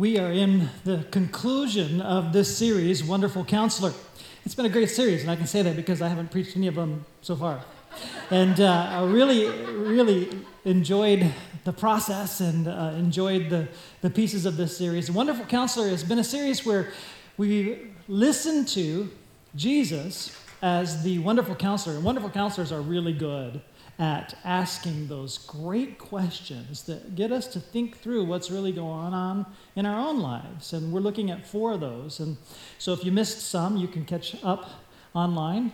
[0.00, 3.92] we are in the conclusion of this series, Wonderful Counselor.
[4.46, 6.68] It's been a great series, and I can say that because I haven't preached any
[6.68, 7.62] of them so far.
[8.30, 10.30] And uh, I really, really
[10.64, 11.30] enjoyed
[11.64, 13.68] the process and uh, enjoyed the,
[14.00, 15.10] the pieces of this series.
[15.10, 16.92] Wonderful Counselor has been a series where
[17.36, 19.10] we listen to
[19.54, 21.96] Jesus as the wonderful counselor.
[21.96, 23.60] And wonderful counselors are really good
[23.98, 29.46] at asking those great questions that get us to think through what's really going on
[29.76, 30.72] in our own lives.
[30.72, 32.20] And we're looking at four of those.
[32.20, 32.36] And
[32.78, 34.70] so if you missed some, you can catch up
[35.14, 35.72] online.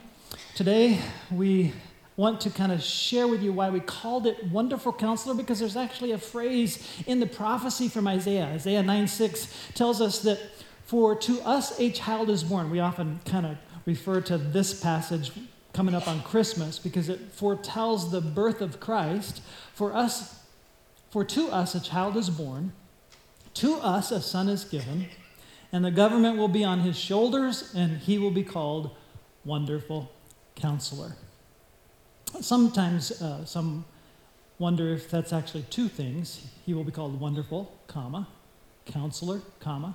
[0.55, 0.99] Today,
[1.31, 1.73] we
[2.17, 5.77] want to kind of share with you why we called it wonderful counselor because there's
[5.77, 8.47] actually a phrase in the prophecy from Isaiah.
[8.47, 10.39] Isaiah 9 6 tells us that
[10.85, 12.71] for to us a child is born.
[12.71, 15.31] We often kind of refer to this passage
[15.77, 19.43] coming up on Christmas because it foretells the birth of Christ.
[19.75, 20.43] For us,
[21.11, 22.73] for to us a child is born,
[23.55, 25.09] to us a son is given,
[25.71, 28.97] and the government will be on his shoulders, and he will be called
[29.45, 30.11] Wonderful
[30.55, 31.15] Counselor.
[32.41, 33.85] Sometimes uh, some
[34.59, 36.47] wonder if that's actually two things.
[36.65, 38.29] He will be called Wonderful, comma,
[38.87, 39.95] Counselor, comma.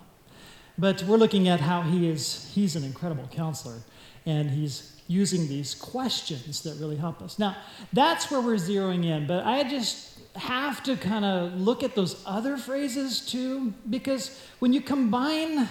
[0.81, 3.81] But we're looking at how he is, he's an incredible counselor,
[4.25, 7.37] and he's using these questions that really help us.
[7.37, 7.55] Now,
[7.93, 12.23] that's where we're zeroing in, but I just have to kind of look at those
[12.25, 15.69] other phrases too, because when you combine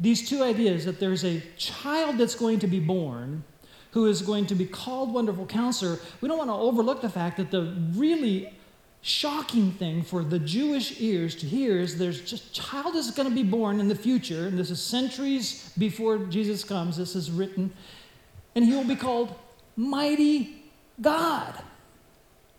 [0.00, 3.44] these two ideas that there's a child that's going to be born
[3.92, 7.36] who is going to be called Wonderful Counselor, we don't want to overlook the fact
[7.36, 8.57] that the really
[9.00, 13.34] shocking thing for the Jewish ears to hear is there's just child is going to
[13.34, 16.96] be born in the future, and this is centuries before Jesus comes.
[16.96, 17.72] This is written
[18.58, 19.32] and he will be called
[19.76, 20.64] Mighty
[21.00, 21.54] God.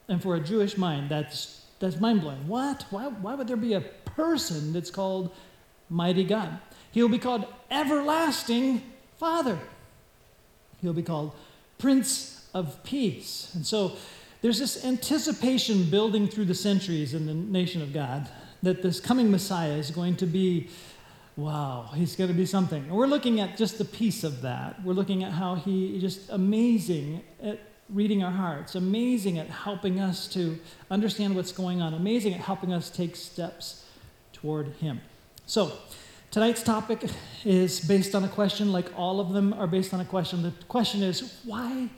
[0.08, 2.48] And for a Jewish mind, that's, that's mind blowing.
[2.48, 2.86] What?
[2.90, 5.36] Why, why would there be a person that's called
[5.90, 6.58] Mighty God?
[6.92, 8.82] He'll be called Everlasting
[9.18, 9.60] Father.
[10.82, 11.36] He'll be called
[11.78, 13.52] Prince of Peace.
[13.54, 13.98] And so
[14.42, 18.30] there's this anticipation building through the centuries in the nation of God
[18.64, 20.70] that this coming Messiah is going to be
[21.40, 22.84] wow, he's going to be something.
[22.84, 24.84] And we're looking at just a piece of that.
[24.84, 30.02] We're looking at how he is just amazing at reading our hearts, amazing at helping
[30.02, 30.60] us to
[30.92, 33.86] understand what's going on, amazing at helping us take steps
[34.34, 35.00] toward him.
[35.46, 35.72] So,
[36.30, 37.10] tonight's topic
[37.46, 40.44] is based on a question, like all of them are based on a question.
[40.44, 41.90] The question is, why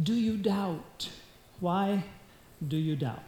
[0.00, 1.10] do you doubt?
[1.60, 2.04] Why
[2.66, 3.22] do you doubt?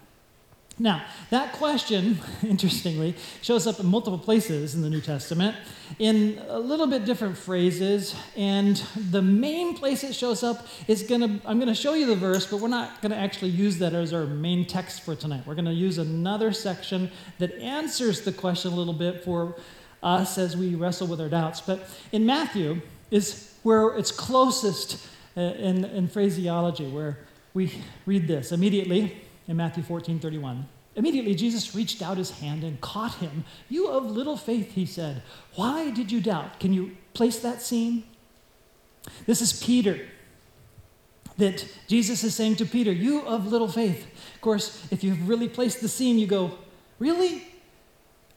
[0.81, 5.56] Now, that question, interestingly, shows up in multiple places in the New Testament
[5.99, 8.15] in a little bit different phrases.
[8.37, 8.77] And
[9.11, 12.15] the main place it shows up is going to, I'm going to show you the
[12.15, 15.43] verse, but we're not going to actually use that as our main text for tonight.
[15.47, 19.56] We're going to use another section that answers the question a little bit for
[20.00, 21.60] us as we wrestle with our doubts.
[21.60, 25.05] But in Matthew is where it's closest
[25.37, 27.19] uh, in, in phraseology, where
[27.58, 27.72] we
[28.06, 29.16] read this immediately
[29.48, 30.69] in Matthew 14 31.
[30.94, 33.44] Immediately, Jesus reached out his hand and caught him.
[33.69, 35.22] You of little faith, he said,
[35.54, 36.60] why did you doubt?
[36.60, 38.04] Can you place that scene?
[39.26, 40.06] This is Peter.
[41.36, 44.06] That Jesus is saying to Peter, You of little faith.
[44.34, 46.58] Of course, if you've really placed the scene, you go,
[46.98, 47.47] Really?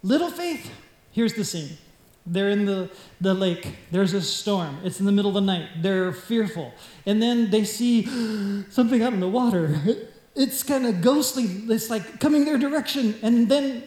[0.04, 0.72] Little faith?
[1.12, 1.78] Here's the scene.
[2.26, 2.90] They're in the,
[3.20, 3.76] the lake.
[3.92, 4.80] There's a storm.
[4.84, 5.82] It's in the middle of the night.
[5.82, 6.74] They're fearful.
[7.06, 8.06] And then they see
[8.70, 9.80] something out in the water
[10.36, 11.44] it's kind of ghostly.
[11.74, 13.16] It's like coming their direction.
[13.22, 13.84] And then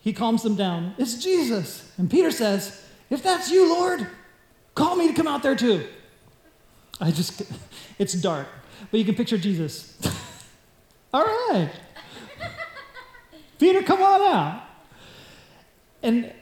[0.00, 0.94] he calms them down.
[0.98, 1.90] It's Jesus.
[1.98, 4.06] And Peter says, If that's you, Lord,
[4.74, 5.86] call me to come out there too.
[7.00, 7.42] I just,
[7.98, 8.48] it's dark,
[8.90, 9.98] but you can picture Jesus.
[11.14, 11.70] All right.
[13.58, 14.62] Peter, come on out.
[16.02, 16.32] And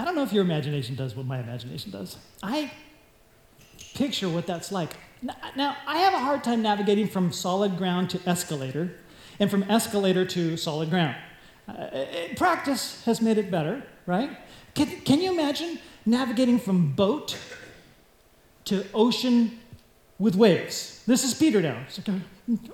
[0.00, 2.16] I don't know if your imagination does what my imagination does.
[2.42, 2.72] I
[3.94, 4.96] picture what that's like.
[5.54, 8.94] Now, I have a hard time navigating from solid ground to escalator
[9.38, 11.16] and from escalator to solid ground.
[11.68, 14.30] Uh, uh, practice has made it better, right?
[14.74, 17.36] Can, can you imagine navigating from boat
[18.64, 19.60] to ocean
[20.18, 21.02] with waves?
[21.06, 21.84] This is Peter now.
[21.98, 22.22] Okay.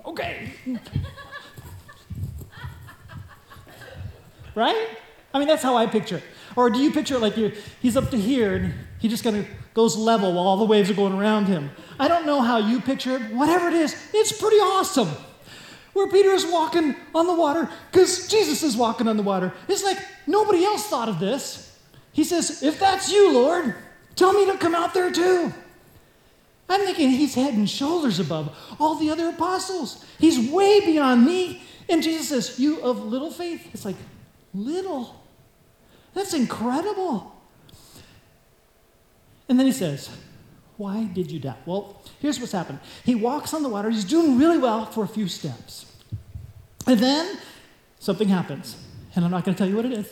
[0.04, 0.52] okay.
[4.54, 4.88] right?
[5.34, 6.22] I mean, that's how I picture it.
[6.56, 7.34] Or do you picture it like
[7.80, 10.90] he's up to here and he just kind of goes level while all the waves
[10.90, 11.70] are going around him?
[12.00, 13.34] I don't know how you picture it.
[13.34, 15.08] Whatever it is, it's pretty awesome.
[15.92, 19.52] Where Peter is walking on the water because Jesus is walking on the water.
[19.68, 21.78] It's like nobody else thought of this.
[22.12, 23.74] He says, If that's you, Lord,
[24.14, 25.52] tell me to come out there too.
[26.68, 30.04] I'm thinking he's head and shoulders above all the other apostles.
[30.18, 31.62] He's way beyond me.
[31.88, 33.68] And Jesus says, You of little faith?
[33.72, 33.96] It's like,
[34.52, 35.25] little.
[36.16, 37.30] That's incredible.
[39.50, 40.08] And then he says,
[40.78, 41.58] Why did you doubt?
[41.66, 42.80] Well, here's what's happened.
[43.04, 45.84] He walks on the water, he's doing really well for a few steps.
[46.86, 47.38] And then
[47.98, 48.82] something happens.
[49.14, 50.10] And I'm not going to tell you what it is.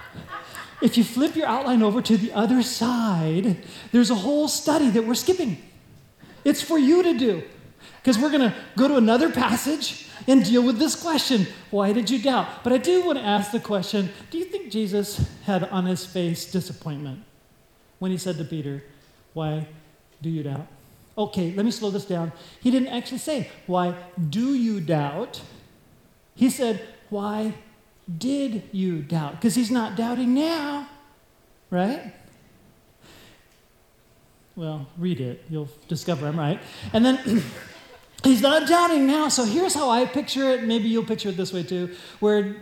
[0.82, 3.62] if you flip your outline over to the other side,
[3.92, 5.58] there's a whole study that we're skipping.
[6.42, 7.42] It's for you to do.
[8.02, 12.10] Because we're going to go to another passage and deal with this question why did
[12.10, 12.64] you doubt?
[12.64, 16.04] But I do want to ask the question do you think Jesus had on his
[16.04, 17.24] face disappointment
[17.98, 18.82] when he said to Peter,
[19.32, 19.68] Why
[20.20, 20.66] do you doubt?
[21.16, 22.32] Okay, let me slow this down.
[22.60, 23.94] He didn't actually say, Why
[24.30, 25.40] do you doubt?
[26.34, 27.54] He said, Why
[28.18, 29.32] did you doubt?
[29.32, 30.88] Because he's not doubting now,
[31.70, 32.12] right?
[34.56, 35.44] Well, read it.
[35.48, 36.60] You'll discover I'm right.
[36.92, 37.42] And then
[38.24, 39.28] he's not doubting now.
[39.28, 40.64] So here's how I picture it.
[40.64, 42.56] Maybe you'll picture it this way too, where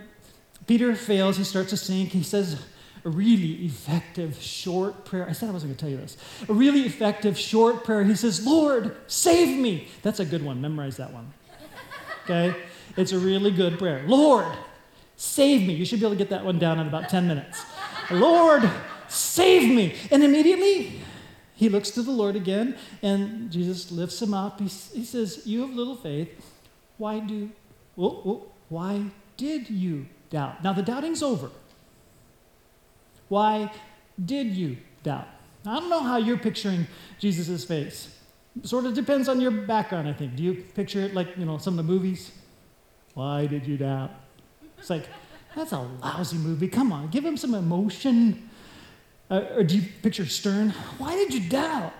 [0.67, 2.09] Peter fails, he starts to sink.
[2.09, 2.61] He says,
[3.03, 5.27] a really effective short prayer.
[5.27, 6.17] I said I wasn't going to tell you this.
[6.47, 8.03] A really effective short prayer.
[8.03, 9.87] He says, Lord, save me.
[10.03, 10.61] That's a good one.
[10.61, 11.33] Memorize that one.
[12.25, 12.55] Okay?
[12.97, 14.03] It's a really good prayer.
[14.05, 14.45] Lord,
[15.15, 15.73] save me.
[15.73, 17.65] You should be able to get that one down in about 10 minutes.
[18.11, 18.69] Lord,
[19.07, 19.95] save me.
[20.11, 21.01] And immediately,
[21.61, 24.59] he looks to the Lord again, and Jesus lifts him up.
[24.59, 26.29] He, he says, You have little faith.
[26.97, 27.51] Why do,
[27.95, 29.03] oh, oh, why
[29.37, 30.63] did you doubt?
[30.63, 31.51] Now, the doubting's over.
[33.27, 33.71] Why
[34.25, 35.27] did you doubt?
[35.63, 36.87] I don't know how you're picturing
[37.19, 38.17] Jesus' face.
[38.63, 40.35] Sort of depends on your background, I think.
[40.35, 42.31] Do you picture it like, you know, some of the movies?
[43.13, 44.09] Why did you doubt?
[44.79, 45.05] It's like,
[45.55, 46.69] that's a lousy movie.
[46.69, 48.49] Come on, give him some emotion.
[49.31, 50.71] Uh, or do you picture Stern?
[50.97, 51.93] Why did you doubt?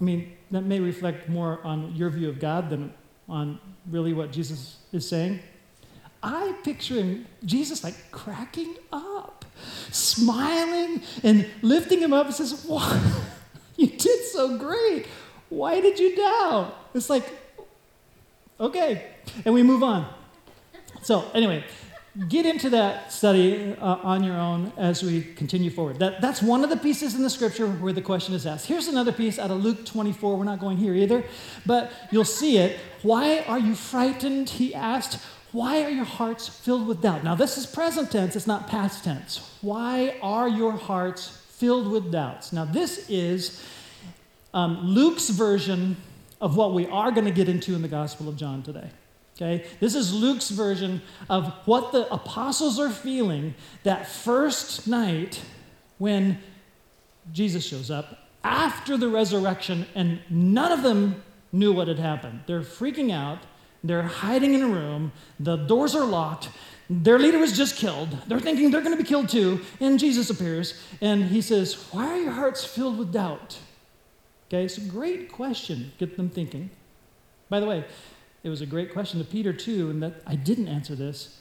[0.00, 2.94] I mean, that may reflect more on your view of God than
[3.28, 3.58] on
[3.90, 5.40] really what Jesus is saying.
[6.22, 9.44] I picture him, Jesus like cracking up,
[9.90, 12.96] smiling and lifting him up and says, What?
[13.76, 15.06] You did so great.
[15.48, 16.76] Why did you doubt?
[16.92, 17.24] It's like,
[18.60, 19.06] okay.
[19.46, 20.06] And we move on.
[21.00, 21.64] So, anyway,
[22.28, 25.98] get into that study uh, on your own as we continue forward.
[26.00, 28.66] That, that's one of the pieces in the scripture where the question is asked.
[28.66, 30.36] Here's another piece out of Luke 24.
[30.36, 31.24] We're not going here either,
[31.64, 32.78] but you'll see it.
[33.02, 34.50] Why are you frightened?
[34.50, 35.20] He asked.
[35.52, 37.24] Why are your hearts filled with doubt?
[37.24, 39.56] Now, this is present tense, it's not past tense.
[39.60, 42.52] Why are your hearts filled with doubts?
[42.52, 43.64] Now, this is
[44.54, 45.96] um, Luke's version
[46.40, 48.90] of what we are going to get into in the Gospel of John today.
[49.40, 49.66] Okay?
[49.80, 53.54] This is Luke's version of what the apostles are feeling
[53.84, 55.40] that first night
[55.98, 56.38] when
[57.32, 61.22] Jesus shows up after the resurrection, and none of them
[61.52, 62.40] knew what had happened.
[62.46, 63.38] They're freaking out.
[63.82, 65.12] They're hiding in a room.
[65.38, 66.50] The doors are locked.
[66.88, 68.16] Their leader was just killed.
[68.26, 69.60] They're thinking they're going to be killed too.
[69.78, 73.58] And Jesus appears and he says, Why are your hearts filled with doubt?
[74.48, 75.92] Okay, a great question.
[75.98, 76.70] Get them thinking.
[77.48, 77.84] By the way,
[78.42, 81.40] it was a great question to Peter too, and that I didn't answer this.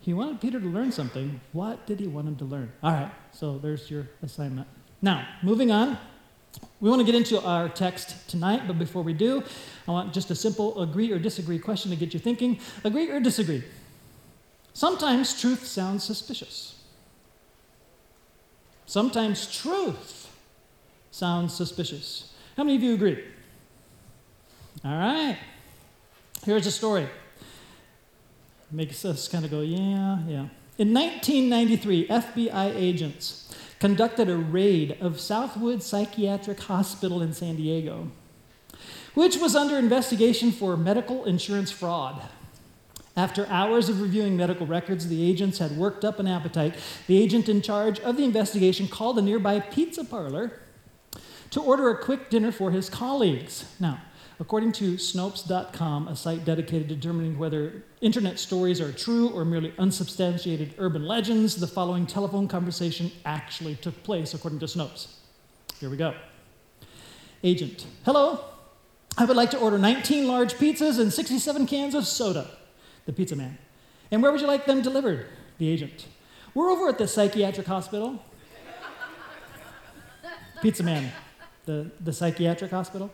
[0.00, 1.40] He wanted Peter to learn something.
[1.52, 2.72] What did he want him to learn?
[2.82, 4.68] All right, so there's your assignment.
[5.00, 5.98] Now, moving on.
[6.80, 9.42] We want to get into our text tonight, but before we do,
[9.88, 12.60] I want just a simple agree or disagree question to get you thinking.
[12.84, 13.64] Agree or disagree?
[14.72, 16.82] Sometimes truth sounds suspicious.
[18.86, 20.30] Sometimes truth
[21.10, 22.32] sounds suspicious.
[22.56, 23.24] How many of you agree?
[24.84, 25.38] All right.
[26.44, 27.08] Here's a story.
[28.70, 30.48] Makes us kind of go, yeah, yeah.
[30.76, 38.10] In 1993, FBI agents conducted a raid of Southwood Psychiatric Hospital in San Diego
[39.14, 42.22] which was under investigation for medical insurance fraud.
[43.16, 46.74] After hours of reviewing medical records, the agents had worked up an appetite.
[47.06, 50.60] The agent in charge of the investigation called a nearby pizza parlor
[51.50, 53.72] to order a quick dinner for his colleagues.
[53.78, 54.00] Now,
[54.40, 59.72] according to Snopes.com, a site dedicated to determining whether internet stories are true or merely
[59.78, 65.08] unsubstantiated urban legends, the following telephone conversation actually took place, according to Snopes.
[65.78, 66.14] Here we go.
[67.42, 68.44] Agent, hello,
[69.16, 72.50] I would like to order 19 large pizzas and 67 cans of soda.
[73.06, 73.58] The pizza man.
[74.10, 75.26] And where would you like them delivered?
[75.58, 76.06] The agent.
[76.54, 78.22] We're over at the psychiatric hospital.
[80.62, 81.12] pizza man.
[81.64, 83.10] The, the psychiatric hospital?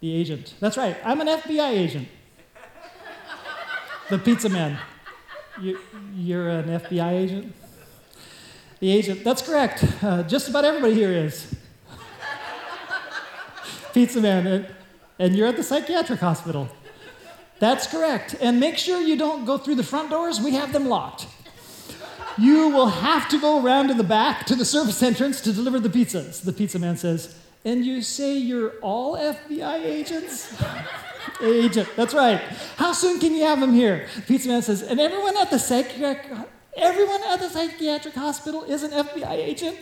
[0.00, 0.54] The agent.
[0.60, 2.08] That's right, I'm an FBI agent.
[4.08, 4.78] The pizza man.
[5.60, 5.78] You,
[6.14, 7.54] you're an FBI agent?
[8.80, 9.24] The agent.
[9.24, 9.84] That's correct.
[10.02, 11.54] Uh, just about everybody here is.
[13.92, 14.66] pizza man
[15.20, 16.68] and you're at the psychiatric hospital.
[17.58, 18.34] That's correct.
[18.40, 21.26] And make sure you don't go through the front doors, we have them locked.
[22.38, 25.78] You will have to go around to the back to the service entrance to deliver
[25.78, 26.42] the pizzas.
[26.42, 30.54] The pizza man says, And you say you're all FBI agents?
[31.42, 32.38] Agent, that's right.
[32.76, 34.08] How soon can you have them here?
[34.16, 36.30] The pizza man says, And everyone at the psychiatric,
[36.76, 39.78] everyone at the psychiatric hospital is an FBI agent?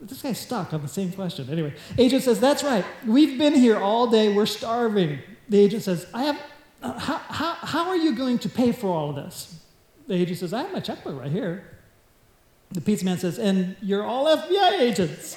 [0.00, 1.48] This guy's stuck on the same question.
[1.50, 2.84] Anyway, agent says, That's right.
[3.06, 4.34] We've been here all day.
[4.34, 5.18] We're starving.
[5.48, 6.40] The agent says, I have,
[6.82, 9.60] uh, how, how, how are you going to pay for all of this?
[10.08, 11.64] The agent says, I have my checkbook right here.
[12.70, 15.36] The pizza man says, And you're all FBI agents.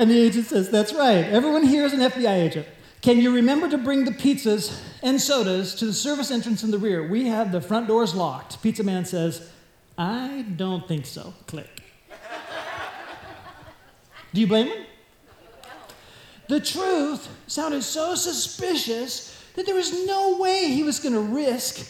[0.00, 1.26] And the agent says, That's right.
[1.26, 2.66] Everyone here is an FBI agent.
[3.02, 6.78] Can you remember to bring the pizzas and sodas to the service entrance in the
[6.78, 7.06] rear?
[7.06, 8.62] We have the front doors locked.
[8.62, 9.50] Pizza man says,
[9.98, 11.34] I don't think so.
[11.46, 11.82] Click.
[14.32, 14.86] Do you blame him?
[16.48, 21.86] The truth sounded so suspicious that there was no way he was going to risk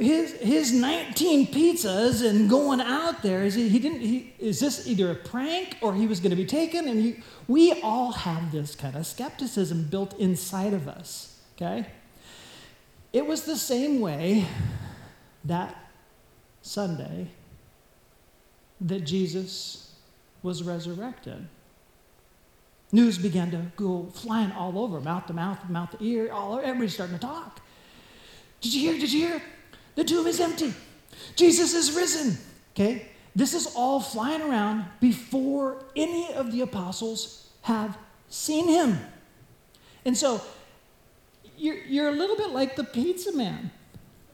[0.00, 3.42] his, his 19 pizzas and going out there.
[3.42, 6.36] Is, he, he didn't, he, is this either a prank or he was going to
[6.36, 6.88] be taken?
[6.88, 11.86] And he, we all have this kind of skepticism built inside of us, okay?
[13.12, 14.46] It was the same way
[15.44, 15.76] that
[16.62, 17.28] Sunday
[18.80, 19.94] that Jesus
[20.42, 21.46] was resurrected.
[22.92, 26.58] News began to go flying all over, mouth to mouth, mouth to ear, all.
[26.58, 27.60] Everybody's starting to talk.
[28.60, 28.98] Did you hear?
[28.98, 29.42] Did you hear?
[29.94, 30.72] The tomb is empty.
[31.36, 32.38] Jesus is risen.
[32.74, 33.06] Okay?
[33.34, 37.96] This is all flying around before any of the apostles have
[38.28, 38.98] seen him.
[40.04, 40.40] And so
[41.56, 43.70] you're, you're a little bit like the pizza man.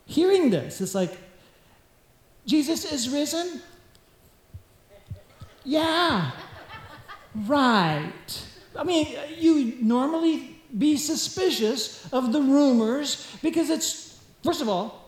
[0.07, 1.19] Hearing this, it's like,
[2.47, 3.61] Jesus is risen?
[5.65, 6.31] Yeah.
[7.35, 8.47] Right.
[8.77, 15.06] I mean, you normally be suspicious of the rumors because it's, first of all,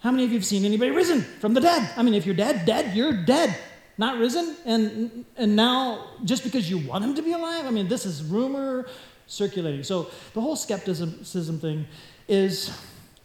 [0.00, 1.90] how many of you have seen anybody risen from the dead?
[1.96, 3.56] I mean, if you're dead, dead, you're dead,
[3.98, 4.56] not risen.
[4.64, 8.22] And, and now, just because you want him to be alive, I mean, this is
[8.22, 8.88] rumor
[9.26, 9.82] circulating.
[9.82, 11.86] So the whole skepticism thing
[12.28, 12.76] is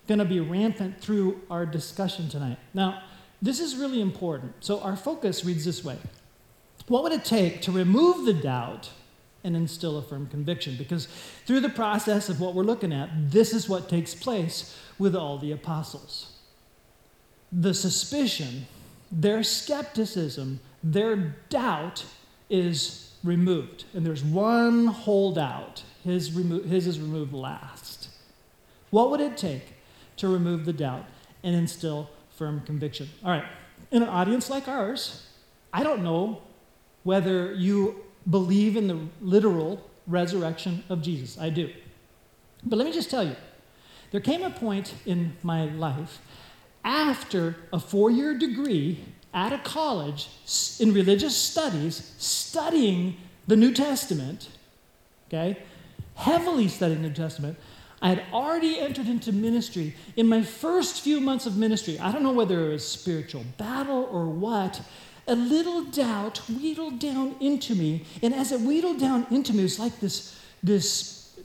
[0.08, 2.58] going to be rampant through our discussion tonight.
[2.74, 3.04] Now,
[3.42, 4.54] this is really important.
[4.60, 5.98] So our focus reads this way
[6.88, 8.90] what would it take to remove the doubt
[9.44, 10.76] and instill a firm conviction?
[10.78, 11.08] Because
[11.46, 15.38] through the process of what we're looking at, this is what takes place with all
[15.38, 16.35] the apostles.
[17.52, 18.68] The suspicion,
[19.12, 22.06] their skepticism, their doubt
[22.50, 23.86] is removed.
[23.94, 25.84] And there's one holdout.
[26.04, 28.10] His, remo- his is removed last.
[28.92, 29.74] What would it take
[30.18, 31.06] to remove the doubt
[31.44, 33.10] and instill firm conviction?
[33.24, 33.46] All right,
[33.92, 35.28] in an audience like ours,
[35.74, 36.42] I don't know
[37.04, 41.38] whether you believe in the literal resurrection of Jesus.
[41.40, 41.72] I do.
[42.64, 43.36] But let me just tell you
[44.12, 46.20] there came a point in my life
[46.86, 50.30] after a four year degree at a college
[50.80, 54.48] in religious studies, studying the New Testament,
[55.28, 55.58] okay,
[56.14, 57.58] heavily studying the New Testament.
[58.02, 59.96] I had already entered into ministry.
[60.16, 64.08] In my first few months of ministry, I don't know whether it was spiritual battle
[64.12, 64.82] or what,
[65.28, 68.06] a little doubt wheedled down into me.
[68.22, 71.40] And as it wheedled down into me, it was like this, this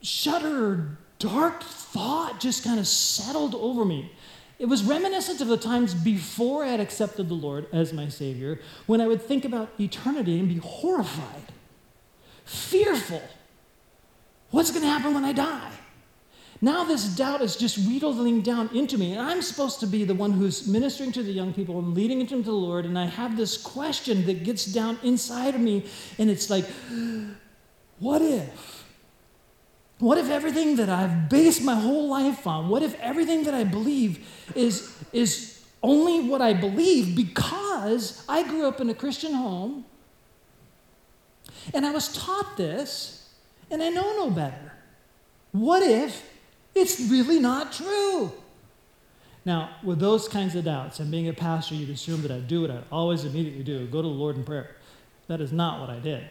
[0.00, 4.10] shudder, dark thought just kind of settled over me.
[4.58, 8.60] It was reminiscent of the times before I had accepted the Lord as my Savior,
[8.86, 11.52] when I would think about eternity and be horrified,
[12.44, 13.22] fearful.
[14.50, 15.72] What's going to happen when I die?
[16.60, 19.12] Now this doubt is just wheedling down into me.
[19.12, 22.20] And I'm supposed to be the one who's ministering to the young people and leading
[22.20, 22.86] them to the Lord.
[22.86, 25.84] And I have this question that gets down inside of me.
[26.18, 26.64] And it's like,
[27.98, 28.83] what if?
[29.98, 33.64] What if everything that I've based my whole life on, what if everything that I
[33.64, 39.84] believe is, is only what I believe because I grew up in a Christian home
[41.72, 43.28] and I was taught this
[43.70, 44.72] and I know no better?
[45.52, 46.22] What if
[46.74, 48.32] it's really not true.
[49.44, 52.62] Now, with those kinds of doubts, and being a pastor, you'd assume that I'd do
[52.62, 54.74] what I always immediately do go to the Lord in prayer.
[55.28, 56.24] That is not what I did.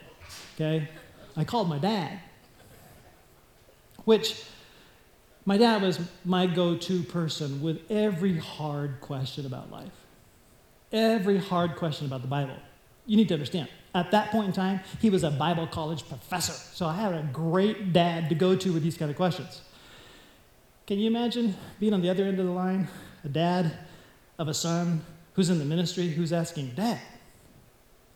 [0.56, 0.90] Okay?
[1.36, 2.20] I called my dad,
[4.06, 4.44] which
[5.46, 9.92] my dad was my go to person with every hard question about life,
[10.92, 12.56] every hard question about the Bible.
[13.06, 13.68] You need to understand.
[13.96, 16.54] At that point in time, he was a Bible college professor.
[16.54, 19.62] So I had a great dad to go to with these kind of questions.
[20.88, 22.88] Can you imagine being on the other end of the line,
[23.24, 23.78] a dad
[24.40, 25.02] of a son
[25.34, 27.00] who's in the ministry who's asking, Dad,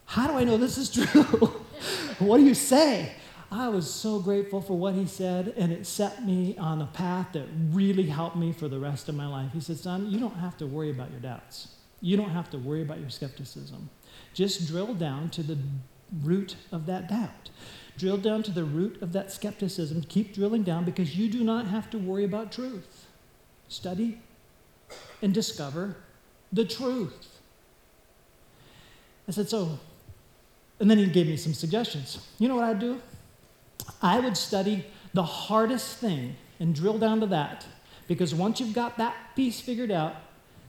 [0.06, 1.24] how do I know this is true?
[2.20, 3.14] what do you say?
[3.52, 7.28] I was so grateful for what he said, and it set me on a path
[7.32, 9.54] that really helped me for the rest of my life.
[9.54, 11.70] He said, Son, you don't have to worry about your doubts.
[12.02, 13.90] You don't have to worry about your skepticism.
[14.34, 15.58] Just drill down to the
[16.24, 17.50] root of that doubt.
[17.98, 20.02] Drill down to the root of that skepticism.
[20.04, 23.08] Keep drilling down because you do not have to worry about truth.
[23.70, 24.20] Study
[25.22, 25.96] and discover
[26.52, 27.40] the truth.
[29.28, 29.80] I said, So,
[30.80, 32.20] and then he gave me some suggestions.
[32.40, 33.02] You know what I'd do?
[34.02, 37.66] I would study the hardest thing and drill down to that
[38.08, 40.16] because once you've got that piece figured out,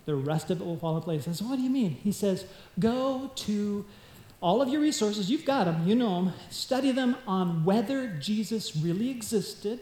[0.07, 1.29] the rest of it will fall in place.
[1.29, 1.91] I said, What do you mean?
[1.91, 2.47] He says,
[2.79, 3.85] Go to
[4.41, 8.77] all of your resources, you've got them, you know them, study them on whether Jesus
[8.77, 9.81] really existed,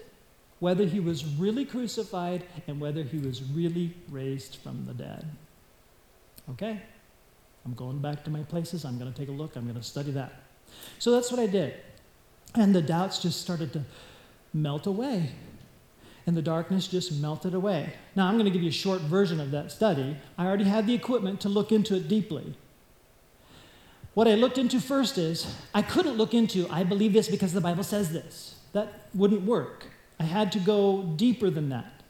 [0.60, 5.26] whether he was really crucified, and whether he was really raised from the dead.
[6.50, 6.80] Okay?
[7.66, 8.84] I'm going back to my places.
[8.84, 9.56] I'm going to take a look.
[9.56, 10.32] I'm going to study that.
[10.98, 11.74] So that's what I did.
[12.54, 13.82] And the doubts just started to
[14.54, 15.32] melt away.
[16.26, 17.92] And the darkness just melted away.
[18.16, 20.16] Now, I'm going to give you a short version of that study.
[20.36, 22.54] I already had the equipment to look into it deeply.
[24.14, 27.60] What I looked into first is I couldn't look into, I believe this because the
[27.60, 28.56] Bible says this.
[28.72, 29.86] That wouldn't work.
[30.18, 32.02] I had to go deeper than that.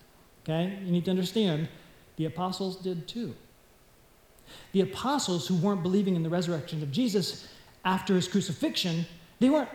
[0.44, 0.78] Okay?
[0.84, 1.68] You need to understand
[2.16, 3.34] the apostles did too.
[4.72, 7.48] The apostles who weren't believing in the resurrection of Jesus
[7.84, 9.06] after his crucifixion,
[9.40, 9.68] they weren't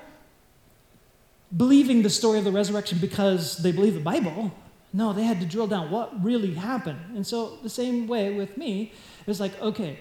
[1.55, 4.53] believing the story of the resurrection because they believe the Bible.
[4.93, 6.99] No, they had to drill down what really happened.
[7.15, 8.91] And so, the same way with me,
[9.21, 9.99] it was like, okay.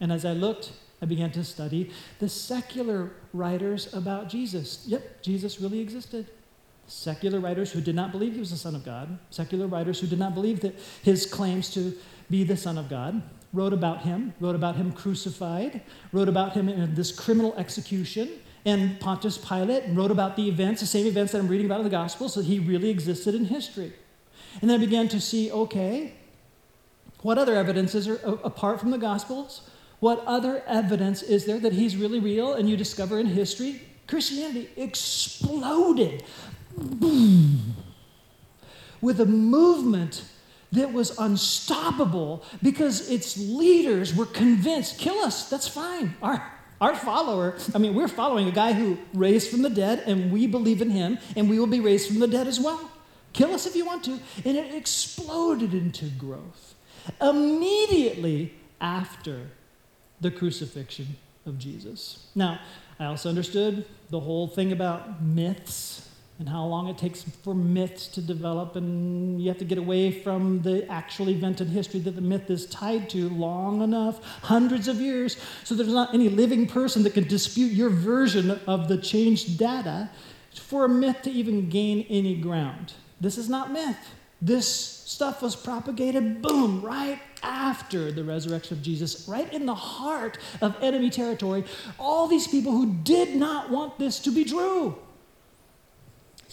[0.00, 4.84] And as I looked, I began to study the secular writers about Jesus.
[4.86, 6.26] Yep, Jesus really existed.
[6.86, 10.06] Secular writers who did not believe he was the Son of God, secular writers who
[10.06, 11.94] did not believe that his claims to
[12.30, 13.22] be the Son of God,
[13.52, 15.80] wrote about him, wrote about him crucified,
[16.12, 18.28] wrote about him in this criminal execution,
[18.64, 21.84] and Pontius Pilate wrote about the events, the same events that I'm reading about in
[21.84, 23.92] the Gospel, so he really existed in history.
[24.60, 26.14] And then I began to see okay,
[27.22, 29.68] what other evidence is there uh, apart from the Gospels?
[30.00, 32.52] What other evidence is there that he's really real?
[32.54, 36.22] And you discover in history, Christianity exploded
[36.76, 37.74] boom,
[39.00, 40.24] with a movement
[40.72, 46.16] that was unstoppable because its leaders were convinced kill us, that's fine.
[46.20, 50.32] Our, our follower, I mean, we're following a guy who raised from the dead, and
[50.32, 52.90] we believe in him, and we will be raised from the dead as well.
[53.32, 54.18] Kill us if you want to.
[54.44, 56.74] And it exploded into growth
[57.20, 59.48] immediately after
[60.20, 62.26] the crucifixion of Jesus.
[62.34, 62.60] Now,
[62.98, 68.08] I also understood the whole thing about myths and how long it takes for myths
[68.08, 72.16] to develop, and you have to get away from the actual event in history that
[72.16, 76.66] the myth is tied to long enough, hundreds of years, so there's not any living
[76.66, 80.10] person that can dispute your version of the changed data
[80.54, 82.92] for a myth to even gain any ground.
[83.20, 83.96] This is not myth.
[84.42, 90.38] This stuff was propagated, boom, right after the resurrection of Jesus, right in the heart
[90.60, 91.64] of enemy territory.
[91.98, 94.98] All these people who did not want this to be true.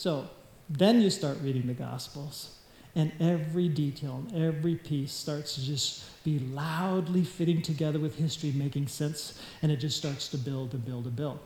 [0.02, 0.28] So
[0.68, 2.58] then you start reading the Gospels,
[2.96, 8.52] and every detail and every piece starts to just be loudly fitting together with history,
[8.52, 11.38] making sense, and it just starts to build and build and build.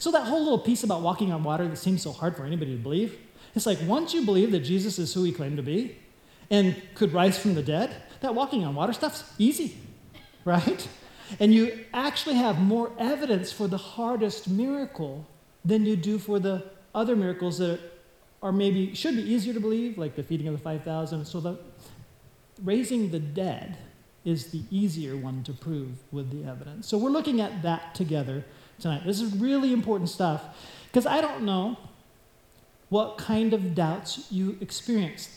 [0.00, 2.72] So, that whole little piece about walking on water that seems so hard for anybody
[2.72, 3.16] to believe,
[3.54, 5.96] it's like once you believe that Jesus is who he claimed to be
[6.50, 9.78] and could rise from the dead, that walking on water stuff's easy,
[10.44, 10.88] right?
[11.38, 15.28] And you actually have more evidence for the hardest miracle
[15.64, 17.80] than you do for the other miracles that
[18.42, 21.24] are maybe should be easier to believe, like the feeding of the 5,000.
[21.24, 21.58] So the
[22.62, 23.78] raising the dead
[24.24, 26.88] is the easier one to prove with the evidence.
[26.88, 28.44] So we're looking at that together
[28.78, 29.02] tonight.
[29.04, 30.42] This is really important stuff
[30.86, 31.76] because I don't know
[32.88, 35.30] what kind of doubts you experienced.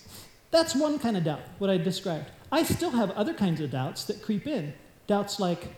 [0.52, 2.32] That's one kind of doubt, what I described.
[2.52, 4.74] I still have other kinds of doubts that creep in.
[5.08, 5.76] Doubts like,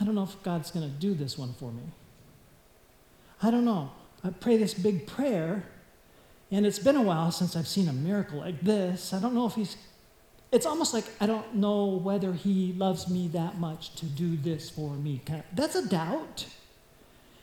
[0.00, 1.82] I don't know if God's going to do this one for me.
[3.42, 3.90] I don't know.
[4.24, 5.64] I pray this big prayer,
[6.50, 9.12] and it's been a while since I've seen a miracle like this.
[9.12, 9.76] I don't know if he's,
[10.50, 14.70] it's almost like I don't know whether he loves me that much to do this
[14.70, 15.20] for me.
[15.52, 16.46] That's a doubt.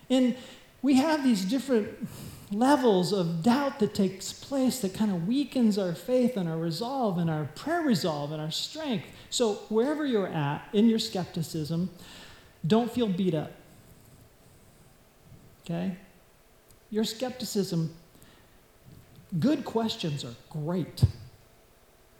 [0.10, 0.36] And
[0.82, 2.10] we have these different
[2.52, 7.20] levels of doubt that takes place that kind of weakens our faith and our resolve
[7.20, 9.06] and our prayer resolve and our strength.
[9.30, 11.92] So, wherever you're at in your skepticism,
[12.66, 13.52] don't feel beat up.
[15.64, 15.96] Okay?
[16.92, 17.92] Your skepticism,
[19.40, 21.04] good questions are great.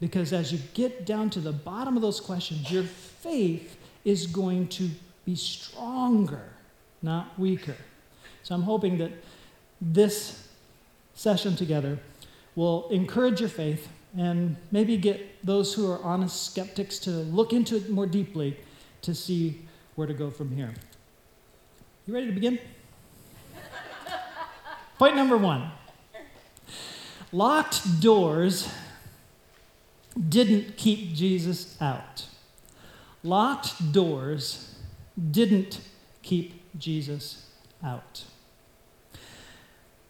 [0.00, 4.66] Because as you get down to the bottom of those questions, your faith is going
[4.68, 4.90] to
[5.24, 6.42] be stronger,
[7.02, 7.76] not weaker.
[8.42, 9.12] So I'm hoping that
[9.80, 10.48] this
[11.14, 11.98] session together
[12.56, 17.76] will encourage your faith and maybe get those who are honest skeptics to look into
[17.76, 18.56] it more deeply
[19.02, 19.60] to see
[19.94, 20.74] where to go from here.
[22.06, 22.58] You ready to begin?
[25.02, 25.68] Point number one
[27.32, 28.72] locked doors
[30.28, 32.26] didn't keep Jesus out.
[33.24, 34.76] Locked doors
[35.32, 35.80] didn't
[36.22, 37.50] keep Jesus
[37.84, 38.22] out.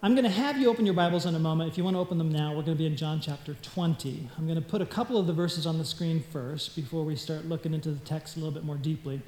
[0.03, 1.71] I'm going to have you open your Bibles in a moment.
[1.71, 4.29] If you want to open them now, we're going to be in John chapter 20.
[4.37, 7.15] I'm going to put a couple of the verses on the screen first before we
[7.15, 9.23] start looking into the text a little bit more deeply.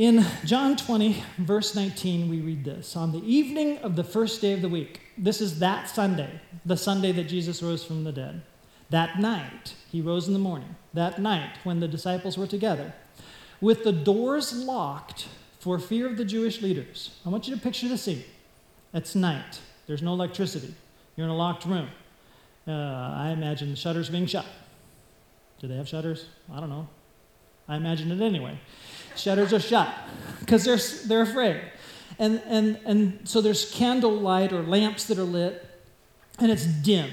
[0.00, 4.54] In John 20, verse 19, we read this On the evening of the first day
[4.54, 8.40] of the week, this is that Sunday, the Sunday that Jesus rose from the dead.
[8.88, 10.74] That night, he rose in the morning.
[10.94, 12.94] That night, when the disciples were together,
[13.60, 17.18] with the doors locked for fear of the Jewish leaders.
[17.26, 18.24] I want you to picture the scene.
[18.94, 20.74] It's night, there's no electricity,
[21.14, 21.90] you're in a locked room.
[22.66, 24.46] Uh, I imagine the shutters being shut.
[25.60, 26.24] Do they have shutters?
[26.50, 26.88] I don't know.
[27.68, 28.58] I imagine it anyway.
[29.16, 29.92] Shutters are shut
[30.40, 31.60] because they're, they're afraid.
[32.18, 35.66] And, and, and so there's candlelight or lamps that are lit,
[36.38, 37.10] and it's dim,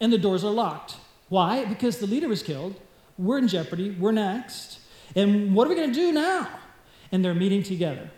[0.00, 0.96] and the doors are locked.
[1.28, 1.64] Why?
[1.64, 2.78] Because the leader was killed.
[3.16, 3.90] We're in jeopardy.
[3.90, 4.78] We're next.
[5.16, 6.48] And what are we going to do now?
[7.10, 8.10] And they're meeting together.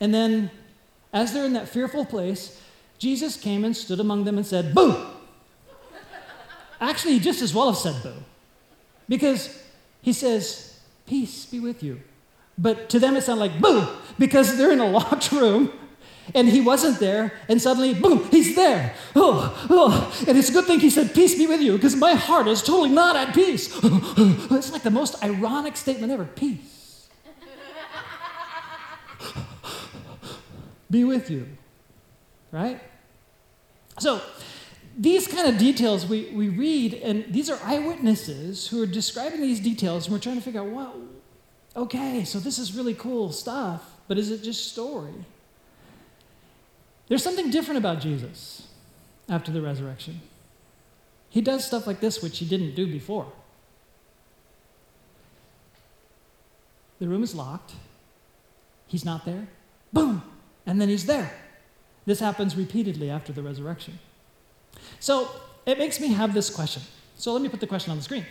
[0.00, 0.50] And then,
[1.12, 2.60] as they're in that fearful place,
[2.98, 5.06] Jesus came and stood among them and said, Boo!
[6.80, 8.22] Actually, he just as well have said boo.
[9.08, 9.62] Because
[10.02, 12.00] he says, Peace be with you.
[12.56, 13.88] But to them, it sounded like boom,
[14.18, 15.72] because they're in a locked room
[16.32, 18.94] and he wasn't there, and suddenly, boom, he's there.
[19.14, 20.24] Oh, oh.
[20.26, 22.62] And it's a good thing he said, Peace be with you, because my heart is
[22.62, 23.68] totally not at peace.
[23.82, 27.08] it's like the most ironic statement ever peace.
[30.90, 31.46] be with you.
[32.50, 32.80] Right?
[33.98, 34.22] So,
[34.96, 39.60] these kind of details we, we read, and these are eyewitnesses who are describing these
[39.60, 40.94] details, and we're trying to figure out, well,
[41.76, 45.24] okay, so this is really cool stuff, but is it just story?
[47.08, 48.68] There's something different about Jesus
[49.28, 50.20] after the resurrection.
[51.28, 53.26] He does stuff like this, which he didn't do before.
[57.00, 57.72] The room is locked.
[58.86, 59.48] He's not there.
[59.92, 60.22] Boom!
[60.66, 61.32] And then he's there.
[62.06, 63.98] This happens repeatedly after the resurrection.
[65.00, 65.28] So
[65.66, 66.82] it makes me have this question.
[67.16, 68.24] So let me put the question on the screen.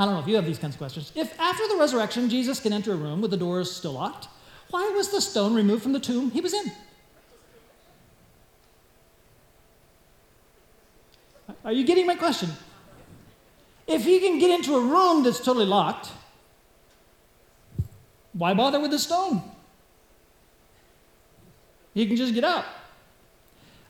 [0.00, 1.12] I don't know if you have these kinds of questions.
[1.14, 4.28] If after the resurrection Jesus can enter a room with the doors still locked,
[4.70, 6.72] why was the stone removed from the tomb he was in?
[11.66, 12.48] Are you getting my question?
[13.86, 16.08] If he can get into a room that's totally locked,
[18.32, 19.42] why bother with the stone?
[21.92, 22.64] He can just get out.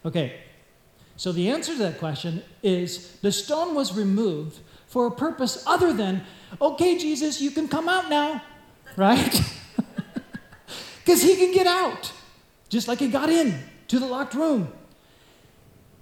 [0.04, 0.40] Okay,
[1.16, 4.58] so the answer to that question is the stone was removed
[4.90, 6.22] for a purpose other than,
[6.60, 8.42] okay, Jesus, you can come out now,
[8.96, 9.40] right?
[11.02, 12.12] Because he can get out,
[12.68, 14.70] just like he got in to the locked room.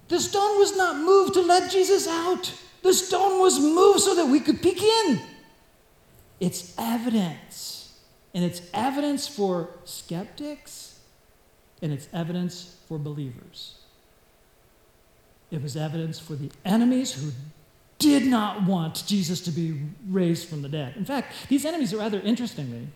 [0.07, 2.53] The stone was not moved to let Jesus out.
[2.83, 5.19] The stone was moved so that we could peek in.
[6.39, 7.97] It's evidence.
[8.33, 10.99] And it's evidence for skeptics,
[11.81, 13.75] and it's evidence for believers.
[15.49, 17.31] It was evidence for the enemies who
[17.99, 20.95] did not want Jesus to be raised from the dead.
[20.95, 22.87] In fact, these enemies are rather interestingly.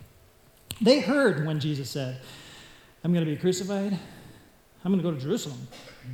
[0.82, 2.20] They heard when Jesus said,
[3.04, 4.00] I'm going to be crucified,
[4.86, 5.68] I'm going to go to Jerusalem.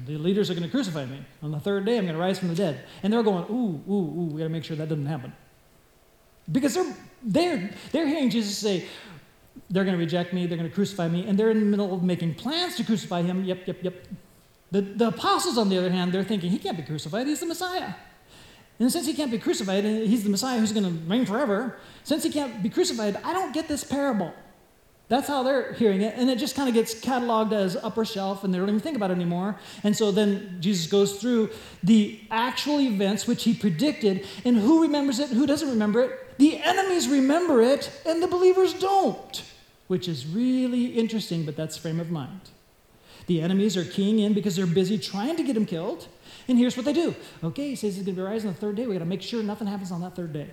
[0.06, 1.23] The leaders are going to crucify me.
[1.41, 2.84] On the third day, I'm going to rise from the dead.
[3.02, 5.34] And they're going, ooh, ooh, ooh, we got to make sure that doesn't happen.
[6.52, 8.86] Because they're, they're, they're hearing Jesus say,
[9.69, 11.93] they're going to reject me, they're going to crucify me, and they're in the middle
[11.93, 13.43] of making plans to crucify him.
[13.43, 14.08] Yep, yep, yep.
[14.71, 17.47] The, the apostles, on the other hand, they're thinking, he can't be crucified, he's the
[17.47, 17.93] Messiah.
[18.80, 21.78] And since he can't be crucified, and he's the Messiah who's going to reign forever,
[22.04, 24.34] since he can't be crucified, I don't get this parable.
[25.10, 26.13] That's how they're hearing it.
[26.15, 28.96] And it just kind of gets cataloged as upper shelf, and they don't even think
[28.96, 29.60] about it anymore.
[29.84, 31.50] And so then Jesus goes through
[31.84, 36.38] the actual events which he predicted, and who remembers it and who doesn't remember it.
[36.38, 39.44] The enemies remember it, and the believers don't,
[39.88, 42.42] which is really interesting, but that's frame of mind.
[43.26, 46.08] The enemies are keying in because they're busy trying to get him killed.
[46.47, 47.13] And here's what they do.
[47.43, 48.88] Okay, he says he's going to be rising on the third day.
[48.88, 50.47] We got to make sure nothing happens on that third day.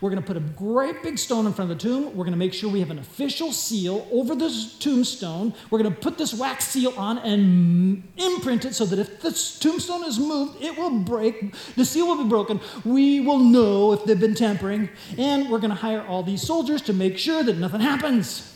[0.00, 2.04] We're going to put a great big stone in front of the tomb.
[2.16, 5.54] We're going to make sure we have an official seal over the tombstone.
[5.70, 9.30] We're going to put this wax seal on and imprint it so that if the
[9.60, 11.54] tombstone is moved, it will break.
[11.74, 12.60] The seal will be broken.
[12.84, 14.88] We will know if they've been tampering.
[15.18, 18.52] And we're going to hire all these soldiers to make sure that nothing happens.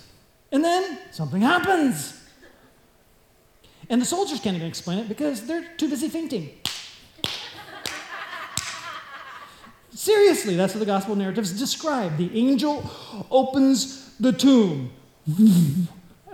[0.52, 2.16] And then something happens.
[3.88, 6.50] And the soldiers can't even explain it because they're too busy fainting.
[9.94, 12.16] Seriously, that's what the gospel narratives describe.
[12.16, 12.88] The angel
[13.30, 14.92] opens the tomb.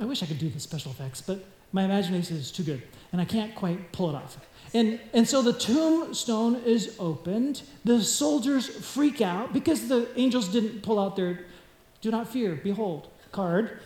[0.00, 3.20] I wish I could do the special effects, but my imagination is too good, and
[3.20, 4.38] I can't quite pull it off.
[4.74, 7.62] And, and so the tombstone is opened.
[7.84, 11.40] The soldiers freak out because the angels didn't pull out their
[12.02, 13.80] do not fear, behold card,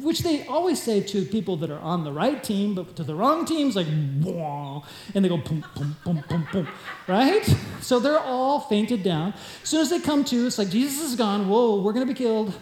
[0.00, 3.14] which they always say to people that are on the right team, but to the
[3.14, 3.86] wrong teams, like,
[4.20, 4.82] Wah,
[5.14, 6.68] and they go, boom, boom, boom, boom, boom,
[7.08, 7.44] right?
[7.80, 9.32] So they're all fainted down.
[9.62, 11.48] As soon as they come to, it's like, Jesus is gone.
[11.48, 12.58] Whoa, we're to be killed,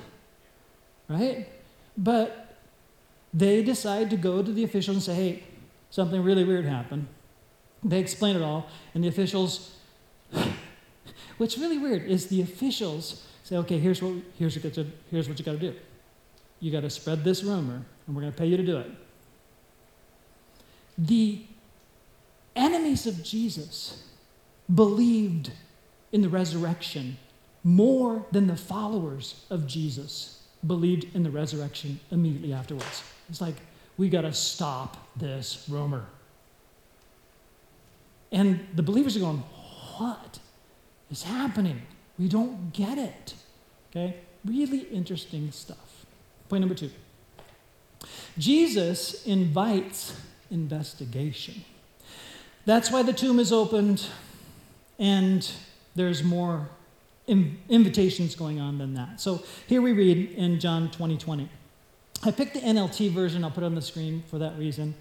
[1.08, 1.48] right?
[1.96, 2.56] But
[3.34, 5.42] they decide to go to the officials and say, hey,
[5.90, 7.08] something really weird happened.
[7.82, 9.74] They explain it all, and the officials,
[11.38, 15.44] what's really weird is the officials say, okay, here's what, here's what, here's what you
[15.44, 15.74] got to do.
[16.62, 18.90] You got to spread this rumor, and we're going to pay you to do it.
[20.96, 21.42] The
[22.54, 24.04] enemies of Jesus
[24.72, 25.50] believed
[26.12, 27.16] in the resurrection
[27.64, 33.02] more than the followers of Jesus believed in the resurrection immediately afterwards.
[33.28, 33.56] It's like,
[33.98, 36.06] we got to stop this rumor.
[38.30, 39.42] And the believers are going,
[39.98, 40.38] What
[41.10, 41.82] is happening?
[42.20, 43.34] We don't get it.
[43.90, 44.16] Okay?
[44.44, 45.91] Really interesting stuff.
[46.52, 46.90] Point number two
[48.36, 50.14] Jesus invites
[50.50, 51.64] investigation.
[52.66, 54.04] That's why the tomb is opened,
[54.98, 55.50] and
[55.94, 56.68] there's more
[57.26, 59.18] invitations going on than that.
[59.18, 61.48] So here we read in John 20 20.
[62.22, 64.94] I picked the NLT version, I'll put it on the screen for that reason.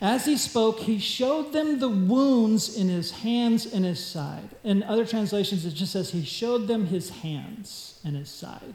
[0.00, 4.48] As he spoke, he showed them the wounds in his hands and his side.
[4.64, 8.74] In other translations, it just says he showed them his hands and his side.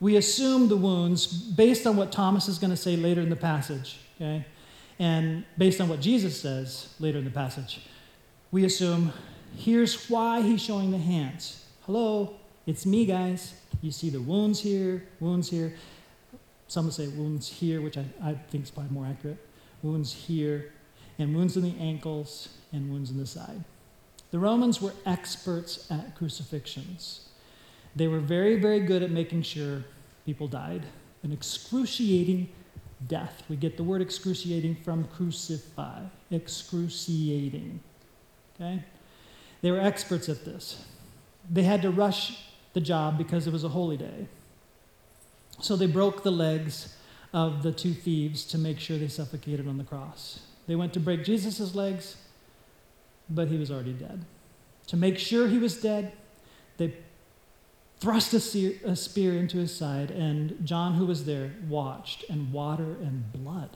[0.00, 3.36] We assume the wounds based on what Thomas is going to say later in the
[3.36, 4.44] passage, okay?
[4.98, 7.80] And based on what Jesus says later in the passage.
[8.50, 9.12] We assume
[9.56, 11.64] here's why he's showing the hands.
[11.86, 13.54] Hello, it's me, guys.
[13.80, 15.74] You see the wounds here, wounds here.
[16.68, 19.38] Some would say wounds here, which I, I think is probably more accurate
[19.82, 20.72] wounds here,
[21.18, 23.62] and wounds in the ankles, and wounds in the side.
[24.30, 27.25] The Romans were experts at crucifixions.
[27.96, 29.82] They were very, very good at making sure
[30.26, 30.82] people died.
[31.22, 32.48] An excruciating
[33.08, 33.42] death.
[33.48, 36.02] We get the word excruciating from crucify.
[36.30, 37.80] Excruciating.
[38.54, 38.84] Okay?
[39.62, 40.84] They were experts at this.
[41.50, 44.28] They had to rush the job because it was a holy day.
[45.60, 46.94] So they broke the legs
[47.32, 50.40] of the two thieves to make sure they suffocated on the cross.
[50.66, 52.16] They went to break Jesus' legs,
[53.30, 54.24] but he was already dead.
[54.88, 56.12] To make sure he was dead,
[56.76, 56.94] they
[58.00, 62.52] thrust a, seer, a spear into his side, and John, who was there, watched, and
[62.52, 63.70] water and blood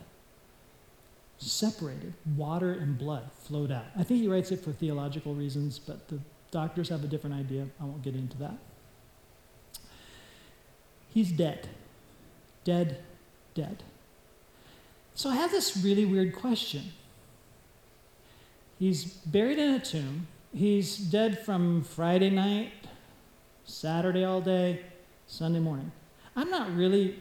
[1.37, 2.13] separated.
[2.37, 3.85] Water and blood flowed out.
[3.97, 6.19] I think he writes it for theological reasons, but the
[6.51, 7.65] doctors have a different idea.
[7.79, 8.57] I won't get into that.
[11.09, 11.67] He's dead.
[12.63, 12.99] Dead
[13.53, 13.83] dead.
[15.15, 16.93] So I have this really weird question.
[18.79, 20.27] He's buried in a tomb.
[20.53, 22.71] He's dead from Friday night,
[23.65, 24.81] Saturday all day,
[25.27, 25.91] Sunday morning.
[26.35, 27.19] I'm not really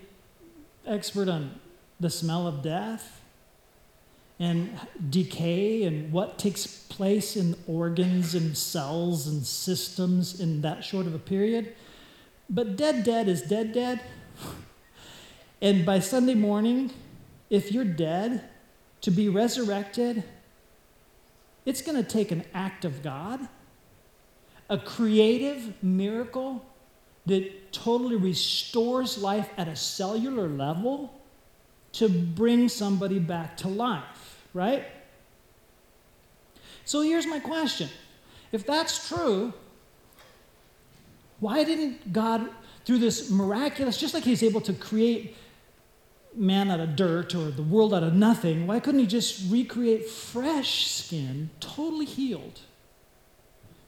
[0.87, 1.61] expert on
[1.98, 3.20] the smell of death
[4.38, 4.79] and
[5.11, 11.14] decay and what takes place in organs and cells and systems in that short of
[11.14, 11.74] a period.
[12.48, 14.00] But dead, dead is dead, dead.
[15.62, 16.90] And by Sunday morning,
[17.50, 18.48] if you're dead,
[19.03, 20.24] to be resurrected,
[21.66, 23.46] it's going to take an act of God,
[24.70, 26.64] a creative miracle
[27.26, 31.12] that totally restores life at a cellular level
[31.92, 34.87] to bring somebody back to life, right?
[36.85, 37.88] So here's my question.
[38.52, 39.52] If that's true,
[41.40, 42.48] why didn't God,
[42.85, 45.37] through this miraculous, just like He's able to create
[46.35, 50.09] man out of dirt or the world out of nothing, why couldn't he just recreate
[50.09, 52.61] fresh skin, totally healed?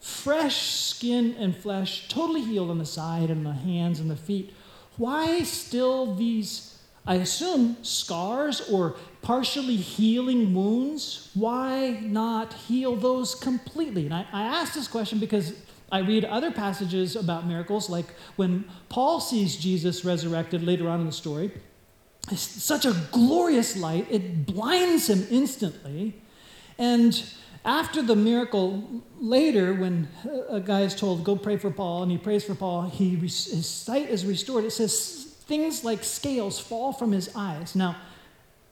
[0.03, 4.53] Fresh skin and flesh, totally healed on the side and the hands and the feet.
[4.99, 11.31] Why still these, I assume, scars or partially healing wounds?
[11.33, 14.05] Why not heal those completely?
[14.05, 15.55] And I, I ask this question because
[15.91, 21.07] I read other passages about miracles, like when Paul sees Jesus resurrected later on in
[21.07, 21.53] the story
[22.31, 26.15] it's such a glorious light, it blinds him instantly.
[26.79, 27.23] And
[27.65, 30.09] after the miracle, later, when
[30.51, 33.67] a guy is told, go pray for Paul, and he prays for Paul, he, his
[33.67, 34.65] sight is restored.
[34.65, 37.75] It says things like scales fall from his eyes.
[37.75, 37.97] Now,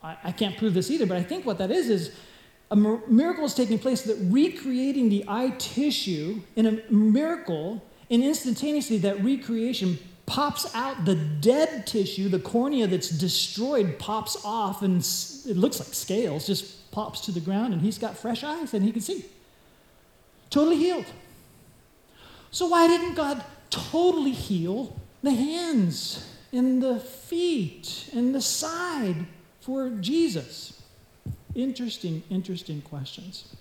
[0.03, 2.13] I, I can't prove this either, but I think what that is is
[2.71, 8.99] a miracle is taking place that recreating the eye tissue in a miracle, and instantaneously
[8.99, 14.99] that recreation pops out the dead tissue, the cornea that's destroyed pops off, and
[15.49, 18.85] it looks like scales, just pops to the ground, and he's got fresh eyes and
[18.85, 19.25] he can see.
[20.51, 21.07] Totally healed.
[22.51, 29.27] So, why didn't God totally heal the hands and the feet and the side
[29.61, 30.83] for Jesus?
[31.55, 33.55] Interesting, interesting questions.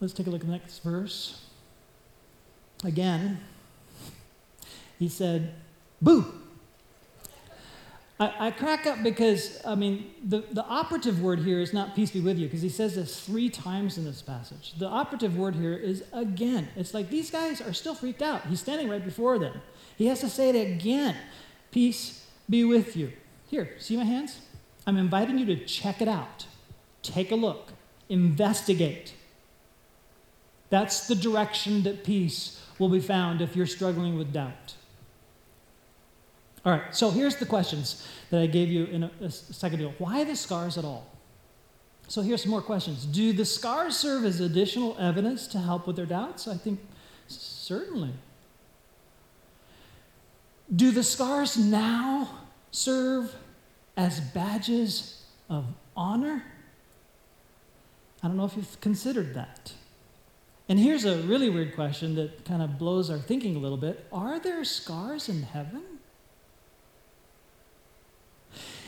[0.00, 1.42] Let's take a look at the next verse.
[2.84, 3.40] Again,
[4.98, 5.54] he said,
[6.00, 6.39] Boo!
[8.20, 12.20] I, crack up because, I mean, the, the operative word here is not peace be
[12.20, 14.74] with you, because he says this three times in this passage.
[14.78, 16.68] The operative word here is again.
[16.76, 18.44] It's like these guys are still freaked out.
[18.44, 19.62] He's standing right before them.
[19.96, 21.16] He has to say it again
[21.70, 23.12] Peace be with you.
[23.48, 24.40] Here, see my hands?
[24.86, 26.46] I'm inviting you to check it out.
[27.02, 27.72] Take a look,
[28.08, 29.14] investigate.
[30.68, 34.74] That's the direction that peace will be found if you're struggling with doubt.
[36.64, 39.94] All right, so here's the questions that I gave you in a, a second ago.
[39.98, 41.06] Why the scars at all?
[42.06, 43.06] So here's some more questions.
[43.06, 46.48] Do the scars serve as additional evidence to help with their doubts?
[46.48, 46.80] I think
[47.28, 48.12] certainly.
[50.74, 52.28] Do the scars now
[52.72, 53.34] serve
[53.96, 55.64] as badges of
[55.96, 56.44] honor?
[58.22, 59.72] I don't know if you've considered that.
[60.68, 64.06] And here's a really weird question that kind of blows our thinking a little bit
[64.12, 65.82] Are there scars in heaven?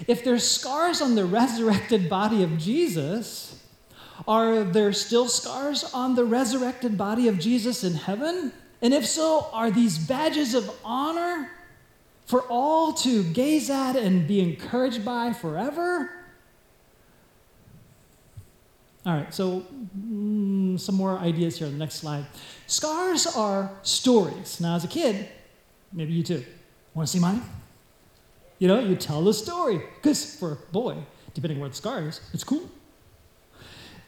[0.06, 3.62] If there's scars on the resurrected body of Jesus,
[4.26, 8.52] are there still scars on the resurrected body of Jesus in heaven?
[8.80, 11.50] And if so, are these badges of honor
[12.26, 16.10] for all to gaze at and be encouraged by forever?
[19.04, 19.66] All right, so
[19.98, 22.24] mm, some more ideas here on the next slide.
[22.66, 24.60] Scars are stories.
[24.60, 25.28] Now, as a kid,
[25.92, 26.44] maybe you too.
[26.94, 27.42] Want to see mine?
[28.62, 29.82] You know, you tell the story.
[29.96, 30.98] Because for a boy,
[31.34, 32.70] depending on where the scar is, it's cool.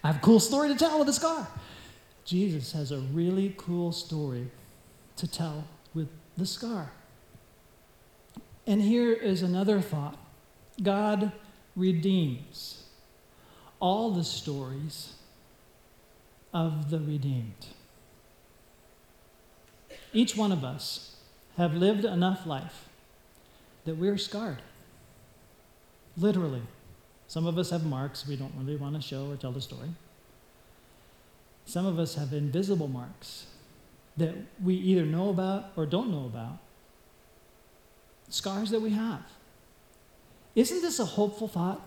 [0.05, 1.49] I have a cool story to tell with a scar.
[2.25, 4.53] Jesus has a really cool story
[5.17, 6.93] to tell with the scar.
[8.65, 10.17] And here is another thought
[10.81, 11.33] God
[11.75, 12.85] redeems
[13.81, 15.15] all the stories
[16.53, 17.67] of the redeemed.
[20.13, 21.17] Each one of us
[21.57, 22.89] have lived enough life
[23.85, 24.63] that we're scarred.
[26.17, 26.63] Literally.
[27.27, 29.89] Some of us have marks we don't really want to show or tell the story.
[31.67, 33.47] Some of us have invisible marks
[34.17, 36.59] that we either know about or don't know about.
[38.29, 39.23] Scars that we have.
[40.55, 41.81] Isn't this a hopeful thought?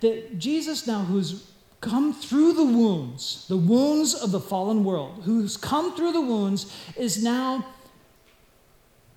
[0.00, 5.56] That Jesus, now who's come through the wounds, the wounds of the fallen world, who's
[5.56, 7.66] come through the wounds, is now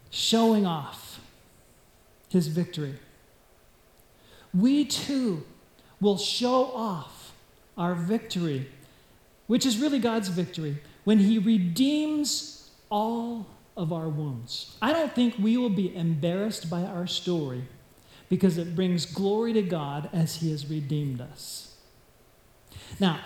[0.09, 1.06] showing off
[2.37, 2.95] his victory.
[4.53, 5.43] We too
[5.99, 7.33] will show off
[7.77, 8.69] our victory,
[9.47, 14.75] which is really God's victory, when he redeems all of our wounds.
[14.81, 17.63] I don't think we will be embarrassed by our story
[18.29, 21.75] because it brings glory to God as He has redeemed us.
[22.99, 23.19] Now,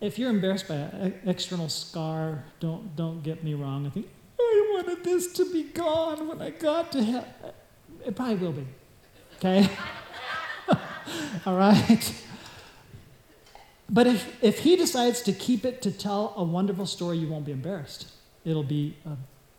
[0.00, 3.86] if you're embarrassed by an external scar, don't, don't get me wrong.
[3.86, 7.30] I think, I wanted this to be gone when I got to heaven.
[8.06, 8.66] It probably will be.
[9.36, 9.68] Okay?
[11.46, 12.22] All right?
[13.88, 17.44] But if, if he decides to keep it to tell a wonderful story, you won't
[17.44, 18.08] be embarrassed.
[18.44, 19.16] It'll be a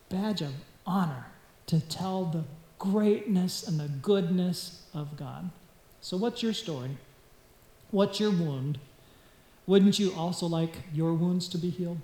[0.09, 0.53] badge of
[0.85, 1.25] honor
[1.67, 2.43] to tell the
[2.77, 5.49] greatness and the goodness of God.
[6.01, 6.97] So, what's your story?
[7.91, 8.79] What's your wound?
[9.67, 11.99] Wouldn't you also like your wounds to be healed?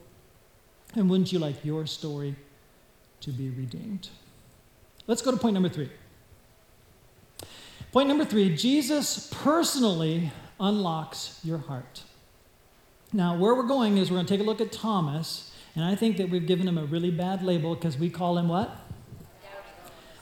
[0.96, 2.36] And wouldn't you like your story
[3.22, 4.10] to be redeemed?
[5.08, 5.90] Let's go to point number three.
[7.92, 12.04] Point number three Jesus personally unlocks your heart.
[13.12, 15.96] Now, where we're going is we're going to take a look at Thomas, and I
[15.96, 18.70] think that we've given him a really bad label because we call him what?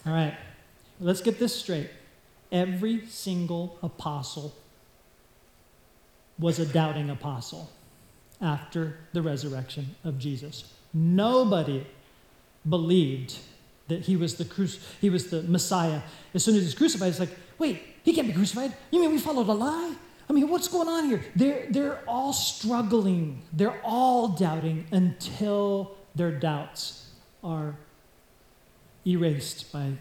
[0.06, 0.36] All right,
[1.00, 1.92] let's get this straight.
[2.52, 4.56] Every single apostle
[6.40, 7.70] was a doubting apostle
[8.42, 10.74] after the resurrection of Jesus.
[10.92, 11.86] Nobody
[12.68, 13.38] believed
[13.90, 14.68] that he was the cru-
[15.00, 16.02] he was the Messiah.
[16.34, 18.74] As soon as he's crucified, it's like, wait, he can't be crucified.
[18.92, 19.96] You mean we followed a lie?
[20.30, 21.22] I mean, what's going on here?
[21.36, 23.42] They're, they're all struggling.
[23.52, 27.10] They're all doubting until their doubts
[27.44, 27.76] are
[29.06, 29.94] erased by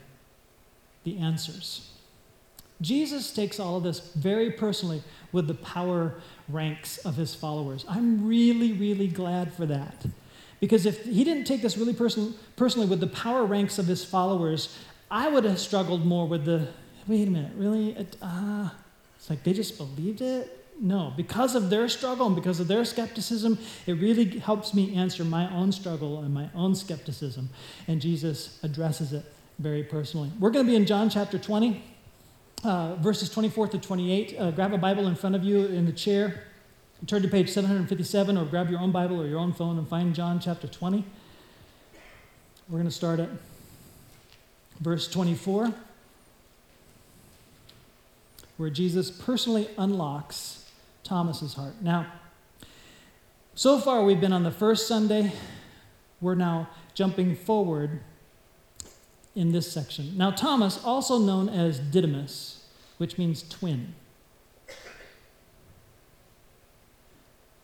[1.04, 1.90] the answers.
[2.80, 5.02] Jesus takes all of this very personally
[5.32, 7.84] with the power ranks of his followers.
[7.88, 10.06] I'm really, really glad for that.
[10.60, 14.04] Because if he didn't take this really person, personally with the power ranks of his
[14.04, 14.76] followers,
[15.10, 16.68] I would have struggled more with the
[17.08, 17.96] wait a minute, really?
[18.22, 18.68] uh,
[19.16, 20.54] it's like they just believed it?
[20.80, 25.24] No, because of their struggle and because of their skepticism, it really helps me answer
[25.24, 27.50] my own struggle and my own skepticism.
[27.88, 29.24] And Jesus addresses it
[29.58, 30.30] very personally.
[30.38, 31.82] We're going to be in John chapter 20,
[32.62, 34.36] uh, verses 24 to 28.
[34.38, 36.44] Uh, grab a Bible in front of you in the chair.
[37.06, 40.14] Turn to page 757 or grab your own Bible or your own phone and find
[40.14, 41.04] John chapter 20.
[42.68, 43.30] We're going to start at
[44.80, 45.72] verse 24,
[48.58, 50.66] where Jesus personally unlocks
[51.04, 51.80] Thomas's heart.
[51.80, 52.12] Now,
[53.54, 55.32] so far we've been on the first Sunday.
[56.20, 58.00] We're now jumping forward
[59.34, 60.18] in this section.
[60.18, 62.66] Now, Thomas, also known as Didymus,
[62.98, 63.94] which means twin.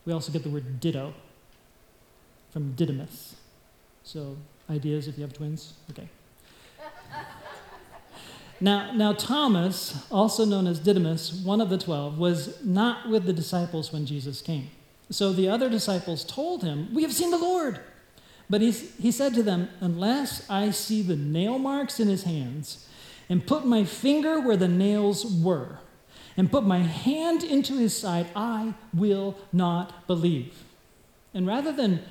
[0.06, 1.14] We also get the word ditto
[2.52, 3.34] from Didymus.
[4.04, 4.36] So,
[4.70, 5.74] ideas if you have twins?
[5.90, 6.08] Okay.
[8.60, 13.32] Now, now, Thomas, also known as Didymus, one of the twelve, was not with the
[13.32, 14.70] disciples when Jesus came.
[15.10, 17.80] So the other disciples told him, We have seen the Lord.
[18.48, 22.86] But he, he said to them, Unless I see the nail marks in his hands,
[23.28, 25.78] and put my finger where the nails were,
[26.36, 30.62] and put my hand into his side, I will not believe.
[31.32, 32.02] And rather than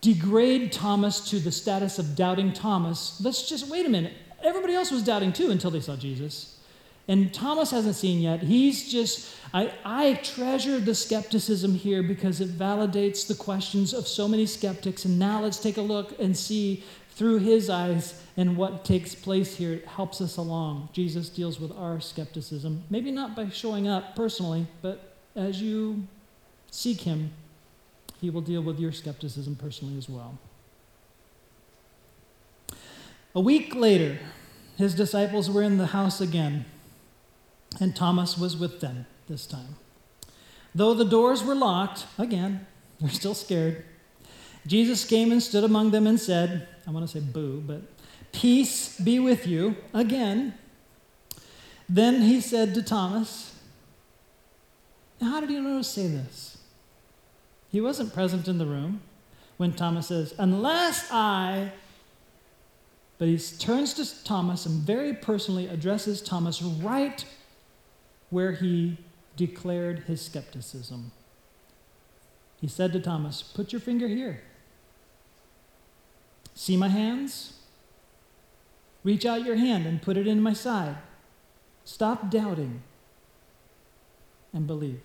[0.00, 4.12] degrade Thomas to the status of doubting Thomas, let's just wait a minute
[4.44, 6.58] everybody else was doubting too until they saw Jesus.
[7.06, 8.42] And Thomas hasn't seen yet.
[8.42, 14.26] He's just, I, I treasure the skepticism here because it validates the questions of so
[14.26, 15.04] many skeptics.
[15.04, 19.56] And now let's take a look and see through his eyes and what takes place
[19.56, 19.74] here.
[19.74, 20.88] It helps us along.
[20.92, 26.06] Jesus deals with our skepticism, maybe not by showing up personally, but as you
[26.70, 27.30] seek him,
[28.20, 30.38] he will deal with your skepticism personally as well.
[33.34, 34.18] A week later,
[34.76, 36.66] his disciples were in the house again,
[37.80, 39.76] and Thomas was with them this time.
[40.72, 42.66] Though the doors were locked, again,
[43.00, 43.84] they're still scared.
[44.66, 47.82] Jesus came and stood among them and said, I want to say boo, but
[48.32, 50.54] peace be with you again.
[51.88, 53.54] Then he said to Thomas,
[55.20, 56.58] How did you know to say this?
[57.70, 59.02] He wasn't present in the room
[59.56, 61.72] when Thomas says, Unless I
[63.18, 67.24] but he turns to Thomas and very personally addresses Thomas right
[68.30, 68.98] where he
[69.36, 71.12] declared his skepticism.
[72.60, 74.42] He said to Thomas, Put your finger here.
[76.54, 77.54] See my hands?
[79.02, 80.96] Reach out your hand and put it in my side.
[81.84, 82.82] Stop doubting
[84.52, 85.00] and believe.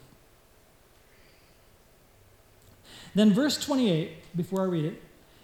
[3.13, 5.01] Then, verse 28, before I read it,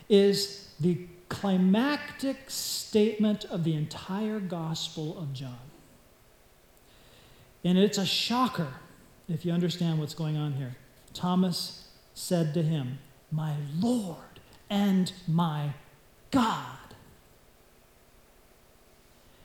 [0.07, 5.59] is the climactic statement of the entire Gospel of John.
[7.63, 8.73] And it's a shocker
[9.28, 10.76] if you understand what's going on here.
[11.13, 12.99] Thomas said to him,
[13.32, 14.17] My Lord
[14.69, 15.71] and my
[16.32, 16.78] God.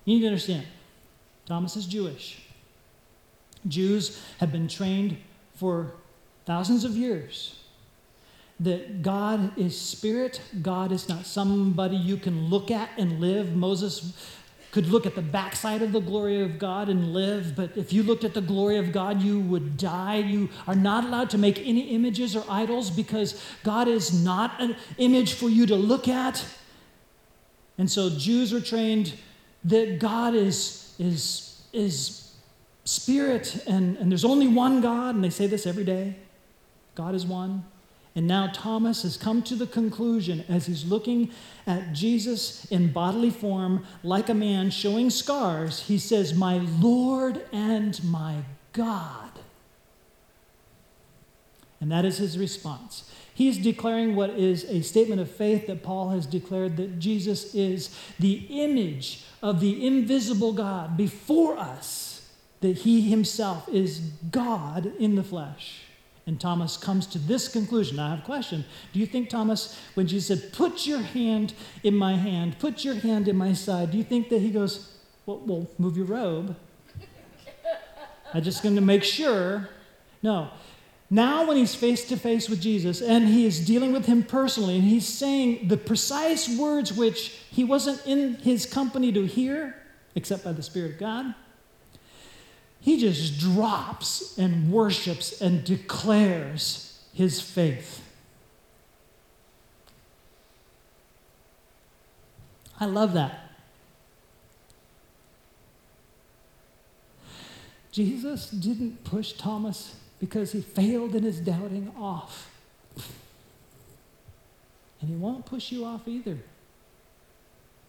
[0.05, 0.67] You need to understand,
[1.47, 2.43] Thomas is Jewish.
[3.69, 5.19] Jews have been trained
[5.55, 5.93] for
[6.47, 7.60] thousands of years
[8.61, 10.41] that God is spirit.
[10.63, 13.57] God is not somebody you can look at and live.
[13.57, 14.13] Moses
[14.71, 18.05] could look at the backside of the glory of God and live, but if you
[18.05, 20.17] looked at the glory of God, you would die.
[20.17, 24.77] You are not allowed to make any images or idols because God is not an
[24.99, 26.45] image for you to look at.
[27.79, 29.15] And so Jews are trained
[29.65, 32.33] that God is, is, is
[32.85, 36.15] spirit and, and there's only one God, and they say this every day
[36.95, 37.65] God is one.
[38.15, 41.31] And now Thomas has come to the conclusion as he's looking
[41.67, 48.03] at Jesus in bodily form, like a man showing scars, he says, My Lord and
[48.03, 48.39] my
[48.73, 49.31] God.
[51.81, 53.11] And that is his response.
[53.33, 57.97] He's declaring what is a statement of faith that Paul has declared that Jesus is
[58.19, 62.29] the image of the invisible God before us,
[62.61, 64.01] that he himself is
[64.31, 65.85] God in the flesh.
[66.31, 67.97] And Thomas comes to this conclusion.
[67.97, 68.65] Now, I have a question.
[68.93, 72.95] Do you think, Thomas, when Jesus said, Put your hand in my hand, put your
[72.95, 74.93] hand in my side, do you think that he goes,
[75.27, 76.55] Well, well move your robe?
[78.33, 79.71] I'm just going to make sure.
[80.23, 80.51] No.
[81.11, 84.77] Now, when he's face to face with Jesus and he is dealing with him personally,
[84.77, 89.75] and he's saying the precise words which he wasn't in his company to hear,
[90.15, 91.35] except by the Spirit of God,
[92.81, 98.03] he just drops and worships and declares his faith.
[102.79, 103.51] I love that.
[107.93, 112.51] Jesus didn't push Thomas because he failed in his doubting off.
[115.01, 116.39] And he won't push you off either.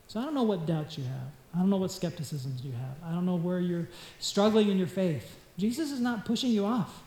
[0.07, 1.40] So I don't know what doubts you have.
[1.53, 3.09] I don't know what skepticisms you have.
[3.09, 3.87] I don't know where you're
[4.19, 5.37] struggling in your faith.
[5.57, 7.03] Jesus is not pushing you off.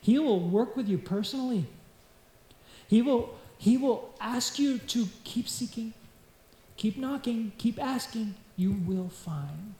[0.00, 1.66] He will work with you personally.
[2.88, 5.92] He will, he will ask you to keep seeking,
[6.76, 8.34] keep knocking, keep asking.
[8.56, 9.74] You will find.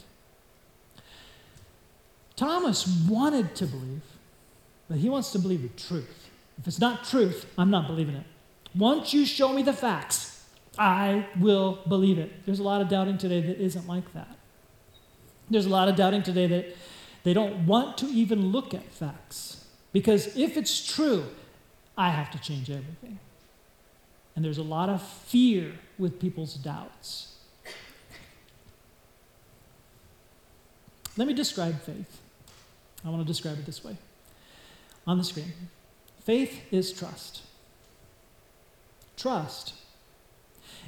[2.37, 4.03] Thomas wanted to believe,
[4.89, 6.29] but he wants to believe the truth.
[6.59, 8.25] If it's not truth, I'm not believing it.
[8.75, 10.28] Once you show me the facts,
[10.79, 12.47] I will believe it.
[12.47, 14.37] There's a lot of doubting today that isn't like that.
[15.51, 16.77] There's a lot of doubting today that
[17.25, 19.65] they don't want to even look at facts.
[19.93, 21.25] Because if it's true,
[21.97, 23.19] I have to change everything.
[24.37, 27.35] And there's a lot of fear with people's doubts.
[31.17, 32.21] Let me describe faith.
[33.05, 33.97] I want to describe it this way
[35.09, 35.53] on the screen.
[36.21, 37.43] Faith is trust.
[39.17, 39.73] Trust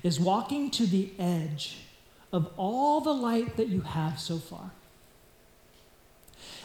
[0.03, 1.79] is walking to the edge
[2.33, 4.71] of all the light that you have so far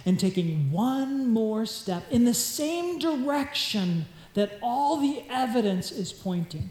[0.05, 4.05] and taking one more step in the same direction
[4.35, 6.69] that all the evidence is pointing.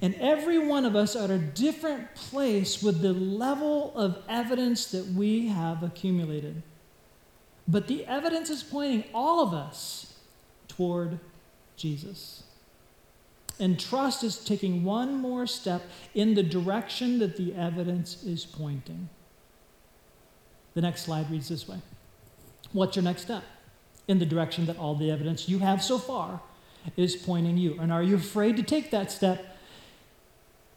[0.00, 5.06] And every one of us at a different place with the level of evidence that
[5.06, 6.62] we have accumulated.
[7.66, 10.14] But the evidence is pointing all of us
[10.68, 11.18] toward
[11.76, 12.44] Jesus.
[13.58, 15.82] And trust is taking one more step
[16.14, 19.08] in the direction that the evidence is pointing.
[20.74, 21.78] The next slide reads this way
[22.72, 23.44] What's your next step?
[24.08, 26.40] In the direction that all the evidence you have so far
[26.96, 27.76] is pointing you.
[27.80, 29.56] And are you afraid to take that step?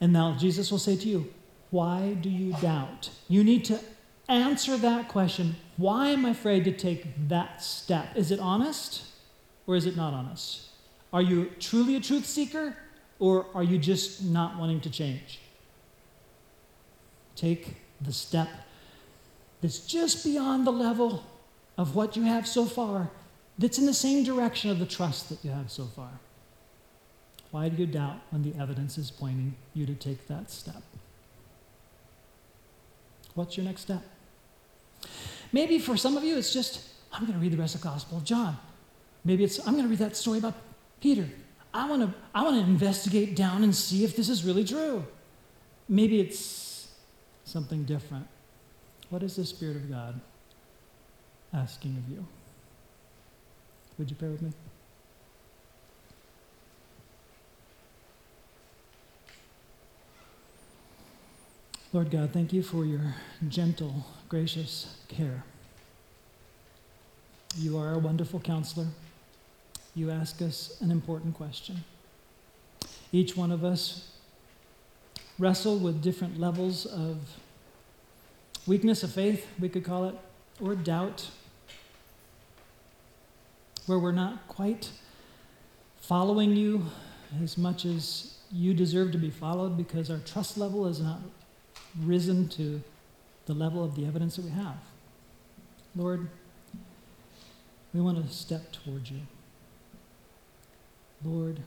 [0.02, 1.34] And now Jesus will say to you,
[1.70, 3.10] Why do you doubt?
[3.28, 3.80] You need to
[4.30, 5.58] answer that question.
[5.76, 8.16] Why am I afraid to take that step?
[8.16, 9.04] Is it honest
[9.68, 10.69] or is it not honest?
[11.12, 12.76] Are you truly a truth seeker
[13.18, 15.40] or are you just not wanting to change?
[17.36, 18.50] Take the step
[19.62, 21.24] that's just beyond the level
[21.78, 23.10] of what you have so far,
[23.58, 26.10] that's in the same direction of the trust that you have so far.
[27.52, 30.82] Why do you doubt when the evidence is pointing you to take that step?
[33.34, 34.04] What's your next step?
[35.52, 36.82] Maybe for some of you, it's just,
[37.12, 38.58] I'm going to read the rest of the Gospel of John.
[39.26, 40.54] Maybe it's, I'm going to read that story about
[41.00, 41.30] Peter.
[41.74, 45.06] I want to I want to investigate down and see if this is really true.
[45.88, 46.88] Maybe it's
[47.46, 48.28] something different.
[49.10, 50.20] What is the Spirit of God
[51.54, 52.26] asking of you?
[53.98, 54.52] Would you pray with me?
[61.92, 63.16] Lord God, thank you for your
[63.48, 65.44] gentle, gracious care.
[67.58, 68.86] You are a wonderful counselor
[69.96, 71.84] you ask us an important question.
[73.12, 74.12] Each one of us
[75.38, 77.18] wrestle with different levels of
[78.68, 80.16] weakness of faith, we could call it,
[80.62, 81.30] or doubt,
[83.88, 84.92] where we're not quite
[86.02, 86.86] following you
[87.42, 91.20] as much as you deserve to be followed because our trust level has not
[92.04, 92.82] risen to
[93.46, 94.78] the level of the evidence that we have.
[95.96, 96.30] Lord,
[97.94, 99.22] we want to step towards you.
[101.24, 101.60] Lord,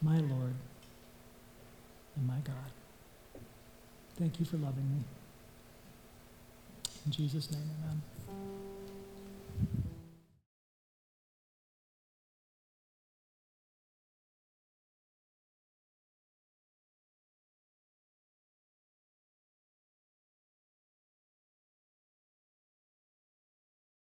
[0.00, 0.54] my Lord,
[2.16, 2.70] and my God.
[4.18, 5.04] Thank you for loving me.
[7.06, 8.02] In Jesus' name, amen.